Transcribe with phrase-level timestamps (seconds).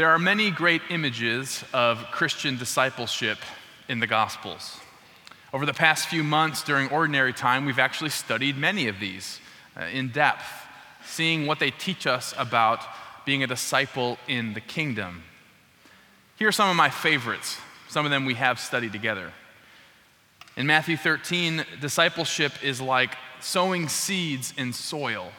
[0.00, 3.36] There are many great images of Christian discipleship
[3.86, 4.80] in the Gospels.
[5.52, 9.40] Over the past few months during ordinary time, we've actually studied many of these
[9.78, 10.46] uh, in depth,
[11.04, 12.80] seeing what they teach us about
[13.26, 15.22] being a disciple in the kingdom.
[16.38, 17.58] Here are some of my favorites.
[17.90, 19.34] Some of them we have studied together.
[20.56, 25.30] In Matthew 13, discipleship is like sowing seeds in soil.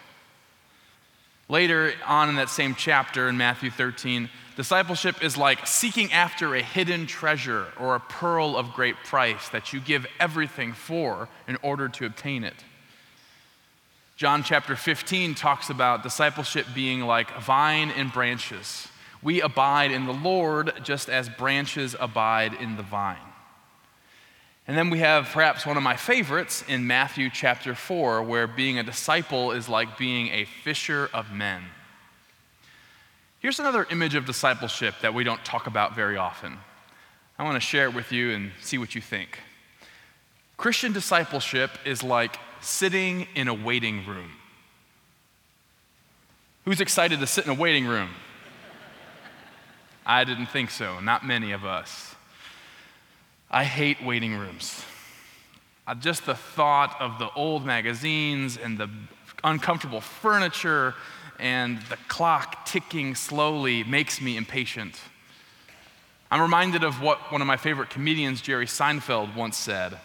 [1.51, 6.61] Later on in that same chapter in Matthew 13, discipleship is like seeking after a
[6.61, 11.89] hidden treasure or a pearl of great price that you give everything for in order
[11.89, 12.55] to obtain it.
[14.15, 18.87] John chapter 15 talks about discipleship being like vine and branches.
[19.21, 23.17] We abide in the Lord just as branches abide in the vine.
[24.67, 28.77] And then we have perhaps one of my favorites in Matthew chapter 4, where being
[28.77, 31.63] a disciple is like being a fisher of men.
[33.39, 36.57] Here's another image of discipleship that we don't talk about very often.
[37.39, 39.39] I want to share it with you and see what you think.
[40.57, 44.29] Christian discipleship is like sitting in a waiting room.
[46.65, 48.09] Who's excited to sit in a waiting room?
[50.05, 52.13] I didn't think so, not many of us.
[53.53, 54.85] I hate waiting rooms.
[55.99, 58.89] Just the thought of the old magazines and the
[59.43, 60.95] uncomfortable furniture
[61.37, 64.97] and the clock ticking slowly makes me impatient.
[66.29, 69.97] I'm reminded of what one of my favorite comedians, Jerry Seinfeld, once said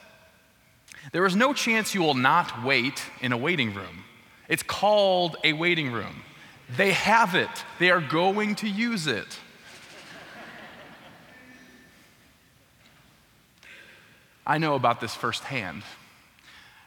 [1.12, 4.02] There is no chance you will not wait in a waiting room.
[4.48, 6.24] It's called a waiting room.
[6.76, 9.38] They have it, they are going to use it.
[14.48, 15.82] I know about this firsthand.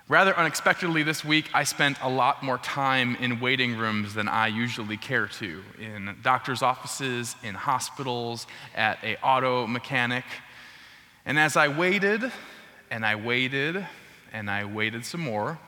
[0.08, 4.48] Rather unexpectedly, this week, I spent a lot more time in waiting rooms than I
[4.48, 10.24] usually care to in doctor's offices, in hospitals, at a auto mechanic.
[11.25, 12.31] And as I waited,
[12.90, 13.86] and I waited,
[14.31, 15.59] and I waited some more,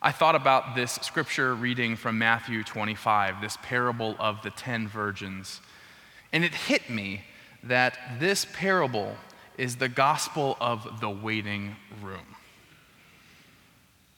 [0.00, 5.60] I thought about this scripture reading from Matthew 25, this parable of the ten virgins.
[6.32, 7.22] And it hit me
[7.64, 9.16] that this parable
[9.58, 12.36] is the gospel of the waiting room.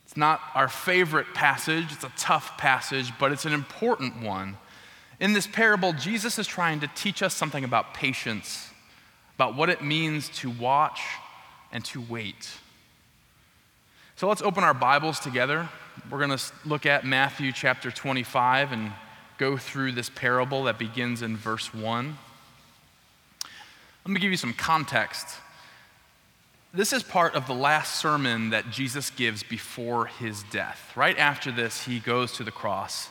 [0.05, 4.57] It's not our favorite passage, it's a tough passage, but it's an important one.
[5.19, 8.69] In this parable, Jesus is trying to teach us something about patience,
[9.35, 11.01] about what it means to watch
[11.71, 12.49] and to wait.
[14.15, 15.67] So let's open our Bibles together.
[16.09, 18.91] We're going to look at Matthew chapter 25 and
[19.37, 22.17] go through this parable that begins in verse 1.
[24.05, 25.27] Let me give you some context.
[26.73, 30.91] This is part of the last sermon that Jesus gives before his death.
[30.95, 33.09] Right after this, he goes to the cross.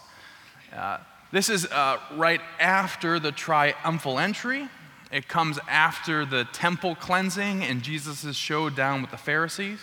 [0.74, 0.98] Uh,
[1.30, 4.68] this is uh, right after the triumphal entry.
[5.12, 9.80] It comes after the temple cleansing and Jesus' showdown with the Pharisees.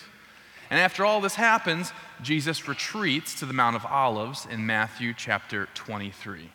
[0.70, 5.68] And after all this happens, Jesus retreats to the Mount of Olives in Matthew chapter
[5.74, 6.50] 23.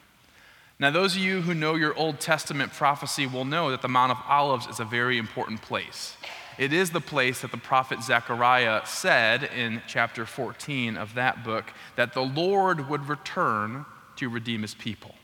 [0.80, 4.12] Now, those of you who know your Old Testament prophecy will know that the Mount
[4.12, 6.18] of Olives is a very important place.
[6.58, 11.66] It is the place that the prophet Zechariah said in chapter 14 of that book
[11.96, 13.86] that the Lord would return
[14.18, 15.16] to redeem his people.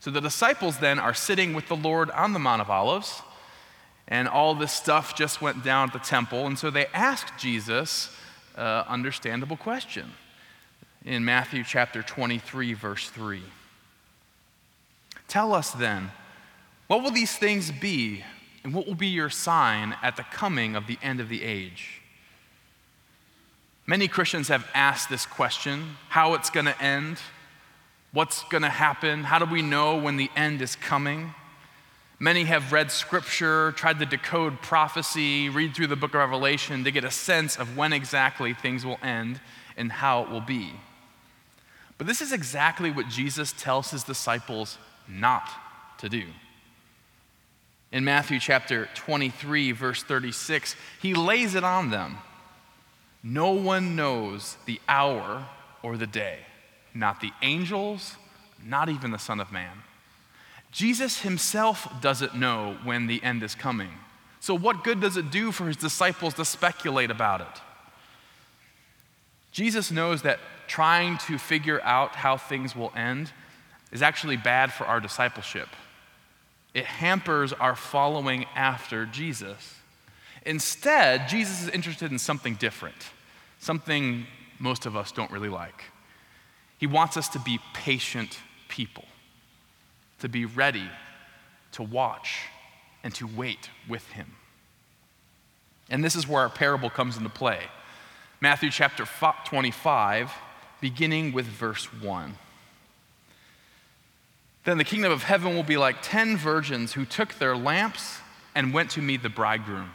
[0.00, 3.22] So the disciples then are sitting with the Lord on the Mount of Olives,
[4.06, 6.46] and all this stuff just went down at the temple.
[6.46, 8.10] And so they asked Jesus
[8.54, 10.12] an understandable question
[11.04, 13.42] in Matthew chapter 23, verse 3.
[15.34, 16.12] Tell us then,
[16.86, 18.22] what will these things be,
[18.62, 22.00] and what will be your sign at the coming of the end of the age?
[23.84, 27.18] Many Christians have asked this question how it's going to end,
[28.12, 31.34] what's going to happen, how do we know when the end is coming?
[32.20, 36.92] Many have read scripture, tried to decode prophecy, read through the book of Revelation to
[36.92, 39.40] get a sense of when exactly things will end
[39.76, 40.74] and how it will be.
[41.98, 44.78] But this is exactly what Jesus tells his disciples
[45.08, 45.48] not
[45.98, 46.24] to do.
[47.92, 52.18] In Matthew chapter 23, verse 36, he lays it on them.
[53.22, 55.46] No one knows the hour
[55.82, 56.40] or the day,
[56.92, 58.16] not the angels,
[58.64, 59.82] not even the Son of Man.
[60.72, 63.90] Jesus himself doesn't know when the end is coming.
[64.40, 67.62] So, what good does it do for his disciples to speculate about it?
[69.52, 73.32] Jesus knows that trying to figure out how things will end
[73.94, 75.68] is actually bad for our discipleship.
[76.74, 79.76] It hampers our following after Jesus.
[80.44, 82.96] Instead, Jesus is interested in something different,
[83.60, 84.26] something
[84.58, 85.84] most of us don't really like.
[86.76, 89.04] He wants us to be patient people,
[90.18, 90.90] to be ready
[91.72, 92.40] to watch
[93.04, 94.34] and to wait with him.
[95.88, 97.60] And this is where our parable comes into play.
[98.40, 99.06] Matthew chapter
[99.44, 100.32] 25,
[100.80, 102.36] beginning with verse 1.
[104.64, 108.18] Then the kingdom of heaven will be like ten virgins who took their lamps
[108.54, 109.90] and went to meet the bridegroom.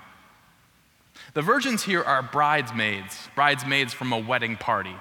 [1.34, 4.96] The virgins here are bridesmaids, bridesmaids from a wedding party.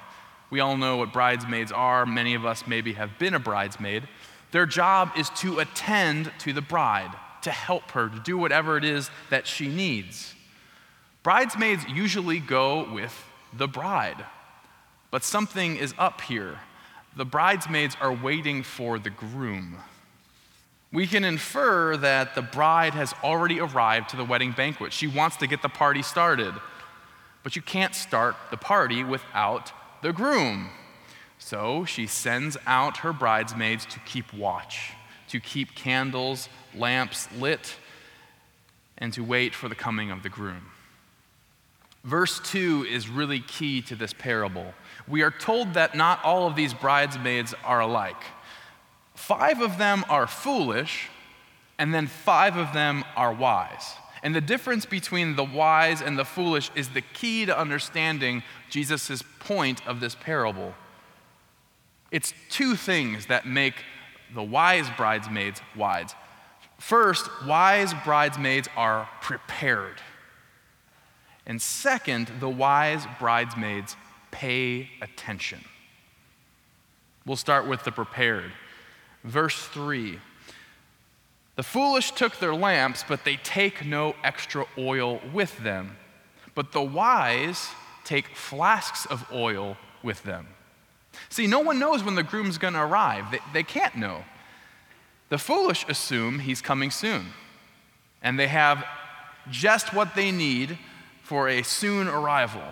[0.51, 2.07] We all know what bridesmaids are.
[2.07, 4.09] Many of us maybe have been a bridesmaid.
[4.51, 8.85] Their job is to attend to the bride, to help her, to do whatever it
[8.85, 10.35] is that she needs.
[11.23, 13.15] Bridesmaids usually go with
[13.53, 14.25] the bride,
[15.11, 16.59] but something is up here.
[17.19, 19.79] The bridesmaids are waiting for the groom.
[20.93, 24.93] We can infer that the bride has already arrived to the wedding banquet.
[24.93, 26.55] She wants to get the party started.
[27.43, 30.71] But you can't start the party without the groom.
[31.41, 34.93] So she sends out her bridesmaids to keep watch,
[35.27, 37.75] to keep candles, lamps lit,
[38.97, 40.71] and to wait for the coming of the groom.
[42.05, 44.73] Verse 2 is really key to this parable.
[45.09, 48.23] We are told that not all of these bridesmaids are alike.
[49.15, 51.09] Five of them are foolish,
[51.79, 53.95] and then five of them are wise.
[54.23, 59.23] And the difference between the wise and the foolish is the key to understanding Jesus'
[59.39, 60.75] point of this parable.
[62.11, 63.75] It's two things that make
[64.35, 66.15] the wise bridesmaids wise.
[66.79, 70.01] First, wise bridesmaids are prepared.
[71.47, 73.97] And second, the wise bridesmaids
[74.31, 75.61] pay attention.
[77.27, 78.53] We'll start with the prepared.
[79.25, 80.19] Verse 3
[81.57, 85.97] The foolish took their lamps, but they take no extra oil with them.
[86.55, 87.69] But the wise
[88.05, 90.47] take flasks of oil with them.
[91.29, 93.31] See, no one knows when the groom's going to arrive.
[93.31, 94.25] They, they can't know.
[95.29, 97.27] The foolish assume he's coming soon,
[98.23, 98.85] and they have
[99.51, 100.79] just what they need
[101.23, 102.63] for a soon arrival.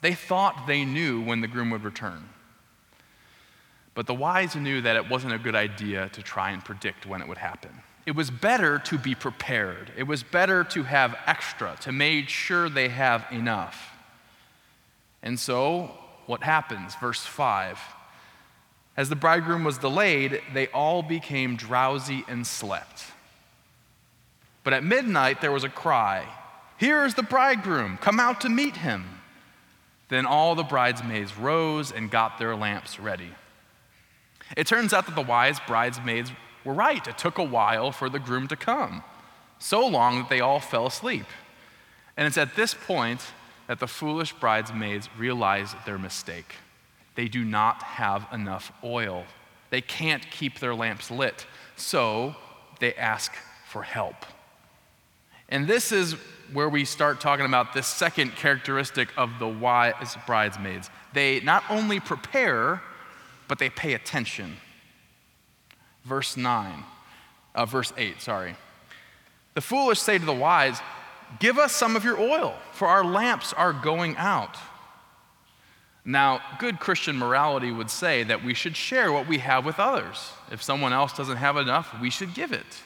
[0.00, 2.28] They thought they knew when the groom would return.
[3.94, 7.20] But the wise knew that it wasn't a good idea to try and predict when
[7.20, 7.70] it would happen.
[8.06, 9.92] It was better to be prepared.
[9.96, 13.90] It was better to have extra, to make sure they have enough.
[15.22, 15.90] And so,
[16.26, 16.94] what happens?
[16.94, 17.78] Verse 5
[18.96, 23.04] As the bridegroom was delayed, they all became drowsy and slept.
[24.62, 26.24] But at midnight, there was a cry
[26.78, 29.17] Here is the bridegroom, come out to meet him.
[30.08, 33.30] Then all the bridesmaids rose and got their lamps ready.
[34.56, 36.32] It turns out that the wise bridesmaids
[36.64, 37.06] were right.
[37.06, 39.02] It took a while for the groom to come,
[39.58, 41.26] so long that they all fell asleep.
[42.16, 43.20] And it's at this point
[43.66, 46.54] that the foolish bridesmaids realize their mistake.
[47.14, 49.24] They do not have enough oil,
[49.70, 51.46] they can't keep their lamps lit.
[51.76, 52.34] So
[52.80, 53.32] they ask
[53.66, 54.16] for help.
[55.48, 56.16] And this is
[56.52, 60.90] where we start talking about this second characteristic of the wise bridesmaids.
[61.12, 62.82] They not only prepare,
[63.48, 64.56] but they pay attention.
[66.04, 66.84] Verse 9,
[67.54, 68.56] uh, verse 8, sorry.
[69.54, 70.80] The foolish say to the wise,
[71.40, 74.56] Give us some of your oil, for our lamps are going out.
[76.04, 80.32] Now, good Christian morality would say that we should share what we have with others.
[80.50, 82.82] If someone else doesn't have enough, we should give it.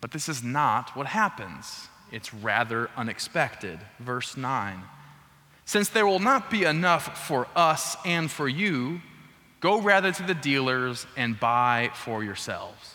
[0.00, 1.88] But this is not what happens.
[2.12, 3.78] It's rather unexpected.
[3.98, 4.82] Verse 9
[5.64, 9.00] Since there will not be enough for us and for you,
[9.60, 12.94] go rather to the dealers and buy for yourselves.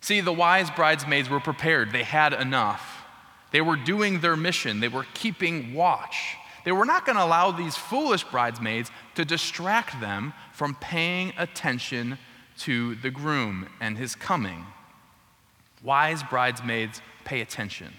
[0.00, 3.04] See, the wise bridesmaids were prepared, they had enough.
[3.50, 6.36] They were doing their mission, they were keeping watch.
[6.64, 12.18] They were not going to allow these foolish bridesmaids to distract them from paying attention
[12.58, 14.66] to the groom and his coming.
[15.82, 17.92] Wise bridesmaids pay attention.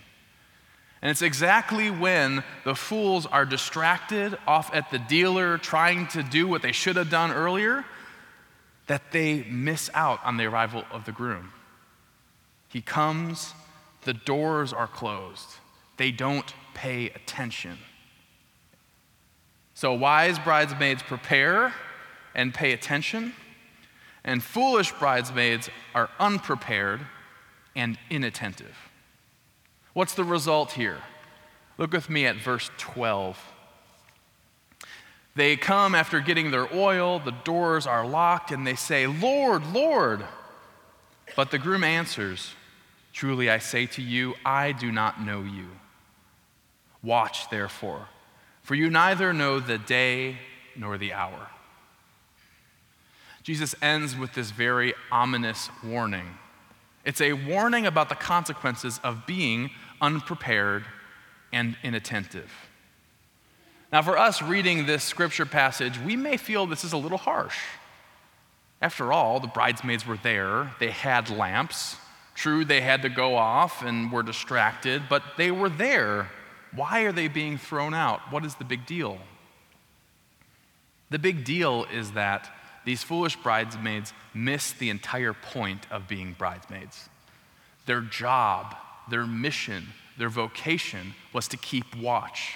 [1.01, 6.47] And it's exactly when the fools are distracted off at the dealer trying to do
[6.47, 7.85] what they should have done earlier
[8.87, 11.51] that they miss out on the arrival of the groom.
[12.69, 13.53] He comes,
[14.03, 15.47] the doors are closed,
[15.97, 17.77] they don't pay attention.
[19.73, 21.73] So, wise bridesmaids prepare
[22.33, 23.33] and pay attention,
[24.23, 27.01] and foolish bridesmaids are unprepared
[27.75, 28.75] and inattentive.
[29.97, 30.99] What's the result here?
[31.79, 33.35] Look with me at verse 12.
[35.33, 40.23] They come after getting their oil, the doors are locked, and they say, Lord, Lord.
[41.35, 42.53] But the groom answers,
[43.11, 45.65] Truly I say to you, I do not know you.
[47.01, 48.07] Watch, therefore,
[48.61, 50.37] for you neither know the day
[50.75, 51.49] nor the hour.
[53.41, 56.37] Jesus ends with this very ominous warning
[57.07, 59.69] It's a warning about the consequences of being
[60.01, 60.83] unprepared
[61.53, 62.51] and inattentive.
[63.93, 67.57] Now, for us reading this scripture passage, we may feel this is a little harsh.
[68.81, 71.95] After all, the bridesmaids were there, they had lamps.
[72.35, 76.29] True, they had to go off and were distracted, but they were there.
[76.75, 78.19] Why are they being thrown out?
[78.33, 79.17] What is the big deal?
[81.09, 82.51] The big deal is that
[82.87, 87.09] these foolish bridesmaids miss the entire point of being bridesmaids.
[87.85, 88.77] Their job,
[89.09, 92.53] their mission, their vocation was to keep watch.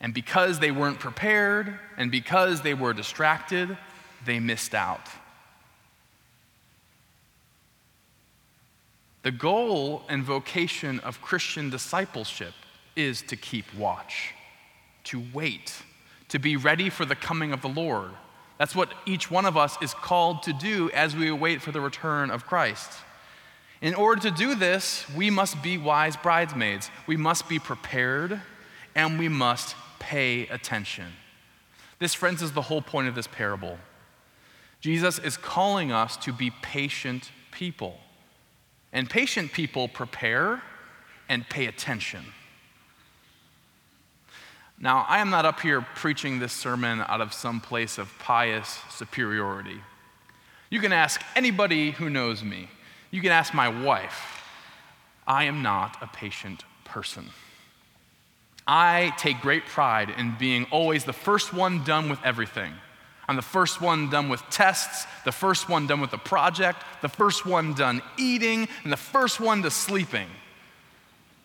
[0.00, 3.78] And because they weren't prepared and because they were distracted,
[4.26, 5.06] they missed out.
[9.22, 12.54] The goal and vocation of Christian discipleship
[12.96, 14.34] is to keep watch,
[15.04, 15.74] to wait,
[16.30, 18.10] to be ready for the coming of the Lord.
[18.60, 21.80] That's what each one of us is called to do as we await for the
[21.80, 22.92] return of Christ.
[23.80, 26.90] In order to do this, we must be wise bridesmaids.
[27.06, 28.38] We must be prepared
[28.94, 31.06] and we must pay attention.
[32.00, 33.78] This, friends, is the whole point of this parable.
[34.82, 37.96] Jesus is calling us to be patient people.
[38.92, 40.62] And patient people prepare
[41.30, 42.26] and pay attention.
[44.82, 48.80] Now, I am not up here preaching this sermon out of some place of pious
[48.88, 49.78] superiority.
[50.70, 52.70] You can ask anybody who knows me.
[53.10, 54.42] You can ask my wife.
[55.26, 57.28] I am not a patient person.
[58.66, 62.72] I take great pride in being always the first one done with everything.
[63.28, 67.08] I'm the first one done with tests, the first one done with the project, the
[67.08, 70.28] first one done eating, and the first one to sleeping.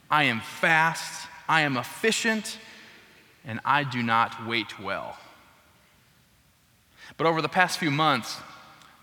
[0.09, 2.59] I am fast, I am efficient,
[3.45, 5.17] and I do not wait well.
[7.17, 8.37] But over the past few months,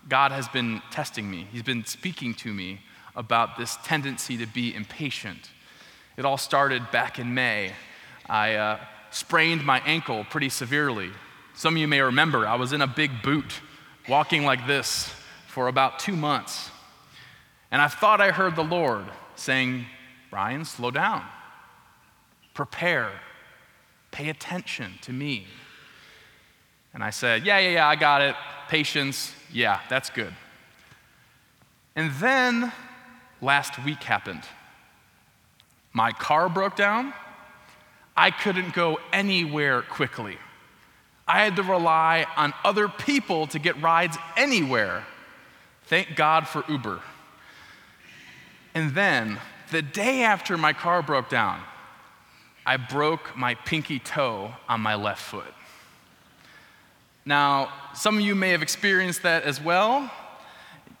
[0.09, 1.47] God has been testing me.
[1.51, 2.81] He's been speaking to me
[3.15, 5.49] about this tendency to be impatient.
[6.17, 7.71] It all started back in May.
[8.29, 8.79] I uh,
[9.11, 11.09] sprained my ankle pretty severely.
[11.55, 13.61] Some of you may remember I was in a big boot,
[14.09, 15.09] walking like this
[15.47, 16.69] for about two months.
[17.71, 19.85] And I thought I heard the Lord saying,
[20.29, 21.23] Bryan, slow down,
[22.53, 23.11] prepare,
[24.13, 25.47] Pay attention to me.
[26.93, 28.35] And I said, Yeah, yeah, yeah, I got it.
[28.69, 29.33] Patience.
[29.51, 30.33] Yeah, that's good.
[31.95, 32.71] And then
[33.41, 34.43] last week happened.
[35.93, 37.13] My car broke down.
[38.15, 40.37] I couldn't go anywhere quickly.
[41.27, 45.05] I had to rely on other people to get rides anywhere.
[45.85, 47.01] Thank God for Uber.
[48.75, 49.39] And then,
[49.71, 51.59] the day after my car broke down,
[52.65, 55.53] I broke my pinky toe on my left foot.
[57.25, 60.11] Now, some of you may have experienced that as well.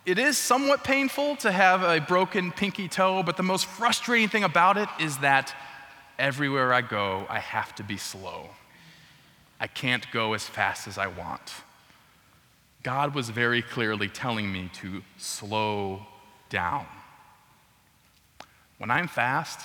[0.05, 4.43] It is somewhat painful to have a broken pinky toe, but the most frustrating thing
[4.43, 5.55] about it is that
[6.19, 8.49] everywhere I go, I have to be slow.
[9.59, 11.53] I can't go as fast as I want.
[12.83, 16.05] God was very clearly telling me to slow
[16.49, 16.85] down.
[18.77, 19.61] When I'm fast,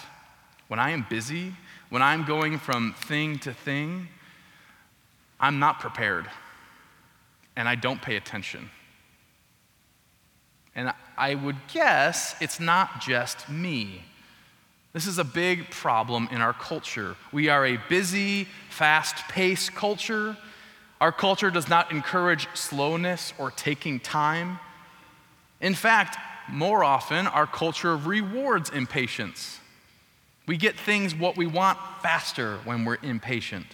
[0.68, 1.54] when I am busy,
[1.90, 4.08] when I'm going from thing to thing,
[5.40, 6.26] I'm not prepared
[7.56, 8.70] and I don't pay attention.
[10.75, 14.04] And I would guess it's not just me.
[14.92, 17.16] This is a big problem in our culture.
[17.32, 20.37] We are a busy, fast paced culture.
[21.00, 24.60] Our culture does not encourage slowness or taking time.
[25.60, 26.16] In fact,
[26.48, 29.58] more often, our culture rewards impatience.
[30.49, 33.67] We get things what we want faster when we're impatient.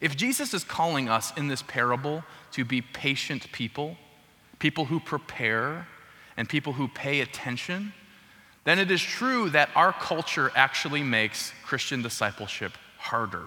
[0.00, 3.96] If Jesus is calling us in this parable to be patient people,
[4.58, 5.86] people who prepare,
[6.38, 7.92] and people who pay attention,
[8.64, 13.44] then it is true that our culture actually makes Christian discipleship harder.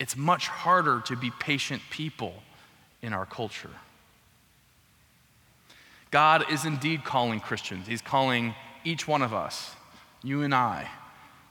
[0.00, 2.42] It's much harder to be patient people
[3.00, 3.70] in our culture.
[6.10, 9.74] God is indeed calling Christians, He's calling each one of us,
[10.22, 10.88] you and I,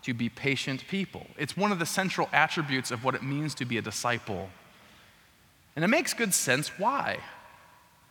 [0.04, 1.28] to be patient people.
[1.38, 4.50] It's one of the central attributes of what it means to be a disciple.
[5.76, 7.20] And it makes good sense why.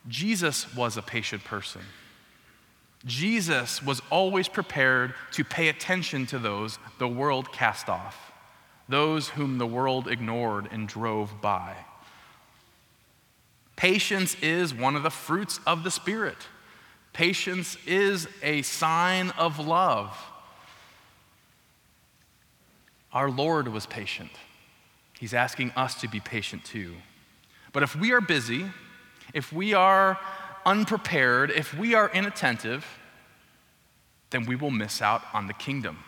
[0.07, 1.81] Jesus was a patient person.
[3.05, 8.31] Jesus was always prepared to pay attention to those the world cast off,
[8.87, 11.75] those whom the world ignored and drove by.
[13.75, 16.37] Patience is one of the fruits of the Spirit.
[17.13, 20.17] Patience is a sign of love.
[23.11, 24.31] Our Lord was patient.
[25.19, 26.95] He's asking us to be patient too.
[27.73, 28.65] But if we are busy,
[29.33, 30.17] if we are
[30.65, 32.85] unprepared, if we are inattentive,
[34.29, 35.99] then we will miss out on the kingdom.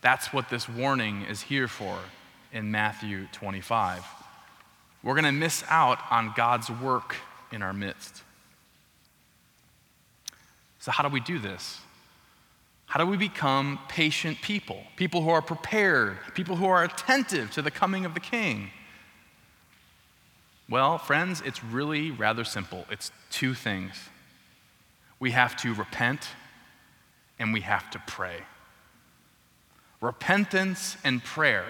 [0.00, 1.98] That's what this warning is here for
[2.52, 4.04] in Matthew 25.
[5.02, 7.16] We're going to miss out on God's work
[7.50, 8.22] in our midst.
[10.78, 11.80] So, how do we do this?
[12.86, 14.82] How do we become patient people?
[14.96, 18.70] People who are prepared, people who are attentive to the coming of the King.
[20.70, 22.86] Well, friends, it's really rather simple.
[22.90, 23.94] It's two things
[25.20, 26.28] we have to repent
[27.38, 28.38] and we have to pray.
[30.00, 31.66] Repentance and prayer.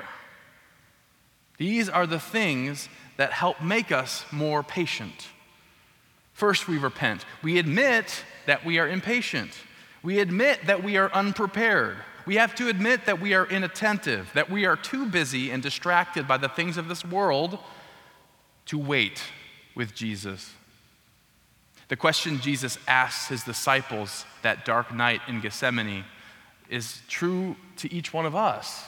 [1.57, 5.29] These are the things that help make us more patient.
[6.39, 7.25] First, we repent.
[7.43, 9.51] We admit that we are impatient.
[10.05, 11.97] We admit that we are unprepared.
[12.27, 16.29] We have to admit that we are inattentive, that we are too busy and distracted
[16.29, 17.59] by the things of this world
[18.67, 19.21] to wait
[19.75, 20.53] with Jesus.
[21.89, 26.05] The question Jesus asks his disciples that dark night in Gethsemane
[26.71, 28.85] is true to each one of us.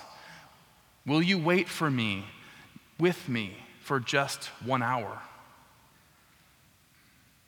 [1.05, 2.27] Will you wait for me,
[3.01, 5.21] with me, for just one hour?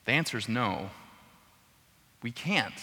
[0.05, 0.91] The answer is no.
[2.23, 2.75] We can't.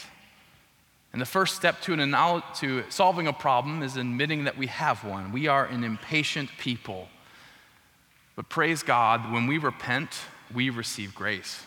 [1.12, 5.04] And the first step to, an, to solving a problem is admitting that we have
[5.04, 5.32] one.
[5.32, 7.10] We are an impatient people.
[8.36, 10.10] But praise God, when we repent,
[10.54, 11.64] we receive grace.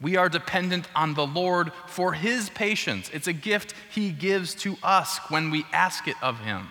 [0.00, 3.10] We are dependent on the Lord for His patience.
[3.12, 6.68] It's a gift He gives to us when we ask it of Him.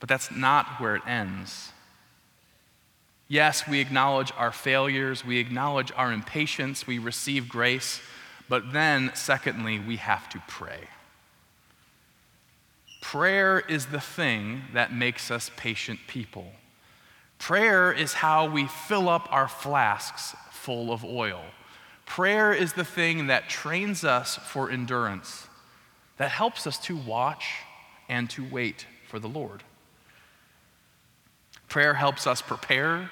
[0.00, 1.72] But that's not where it ends.
[3.32, 8.02] Yes, we acknowledge our failures, we acknowledge our impatience, we receive grace,
[8.46, 10.80] but then, secondly, we have to pray.
[13.00, 16.52] Prayer is the thing that makes us patient people.
[17.38, 21.40] Prayer is how we fill up our flasks full of oil.
[22.04, 25.46] Prayer is the thing that trains us for endurance,
[26.18, 27.46] that helps us to watch
[28.10, 29.62] and to wait for the Lord.
[31.70, 33.08] Prayer helps us prepare,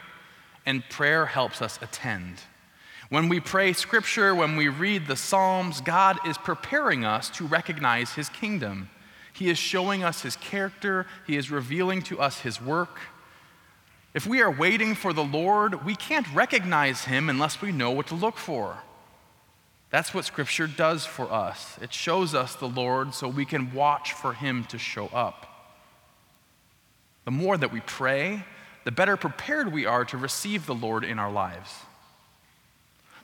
[0.70, 2.37] and prayer helps us attend.
[3.09, 8.12] When we pray scripture, when we read the Psalms, God is preparing us to recognize
[8.12, 8.88] his kingdom.
[9.33, 13.00] He is showing us his character, he is revealing to us his work.
[14.14, 18.06] If we are waiting for the Lord, we can't recognize him unless we know what
[18.06, 18.78] to look for.
[19.90, 21.78] That's what Scripture does for us.
[21.83, 25.46] It shows us the Lord so we can watch for him to show up.
[27.24, 28.44] The more that we pray,
[28.84, 31.70] the better prepared we are to receive the Lord in our lives.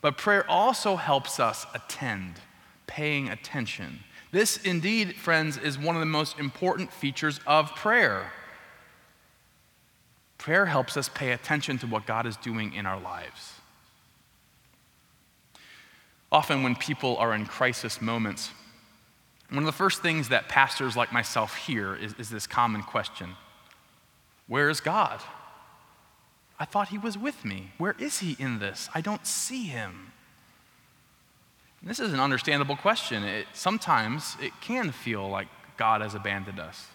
[0.02, 2.34] But prayer also helps us attend,
[2.86, 4.00] paying attention.
[4.32, 8.32] This, indeed, friends, is one of the most important features of prayer.
[10.38, 13.54] Prayer helps us pay attention to what God is doing in our lives.
[16.30, 18.50] Often, when people are in crisis moments,
[19.48, 23.36] one of the first things that pastors like myself hear is, is this common question
[24.48, 25.20] Where is God?
[26.58, 27.72] I thought he was with me.
[27.78, 28.88] Where is he in this?
[28.94, 30.12] I don't see him.
[31.80, 33.22] And this is an understandable question.
[33.22, 36.86] It, sometimes it can feel like God has abandoned us,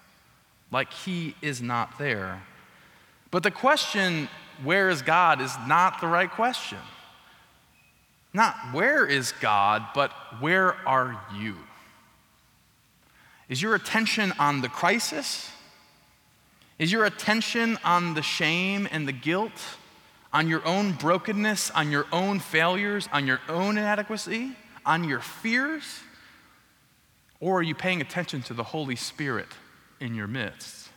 [0.72, 2.42] like he is not there.
[3.30, 4.28] But the question,
[4.64, 6.80] where is God, is not the right question.
[8.34, 11.56] Not where is God, but where are you?
[13.50, 15.52] Is your attention on the crisis?
[16.82, 19.52] Is your attention on the shame and the guilt,
[20.34, 26.00] on your own brokenness, on your own failures, on your own inadequacy, on your fears?
[27.40, 29.46] Or are you paying attention to the Holy Spirit
[30.00, 30.90] in your midst?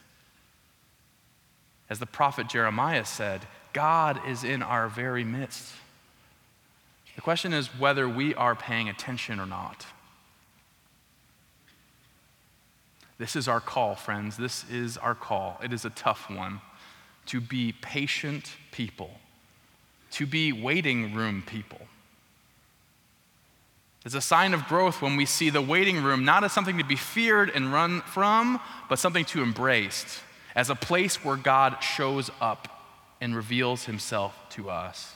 [1.90, 3.42] As the prophet Jeremiah said,
[3.74, 5.70] God is in our very midst.
[7.14, 9.84] The question is whether we are paying attention or not.
[13.24, 14.36] This is our call, friends.
[14.36, 15.58] This is our call.
[15.64, 16.60] It is a tough one
[17.24, 19.12] to be patient people,
[20.10, 21.80] to be waiting room people.
[24.04, 26.84] It's a sign of growth when we see the waiting room not as something to
[26.84, 28.60] be feared and run from,
[28.90, 30.20] but something to embrace,
[30.54, 32.68] as a place where God shows up
[33.22, 35.14] and reveals himself to us.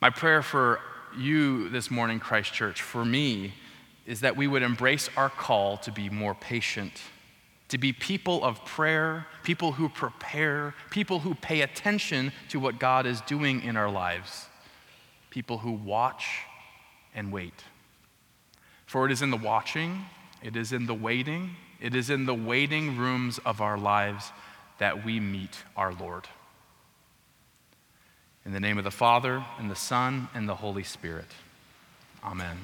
[0.00, 0.78] My prayer for
[1.18, 3.54] you this morning, Christ Church, for me,
[4.10, 7.00] is that we would embrace our call to be more patient,
[7.68, 13.06] to be people of prayer, people who prepare, people who pay attention to what God
[13.06, 14.46] is doing in our lives,
[15.30, 16.40] people who watch
[17.14, 17.54] and wait.
[18.84, 20.06] For it is in the watching,
[20.42, 24.32] it is in the waiting, it is in the waiting rooms of our lives
[24.78, 26.26] that we meet our Lord.
[28.44, 31.28] In the name of the Father, and the Son, and the Holy Spirit.
[32.24, 32.58] Amen.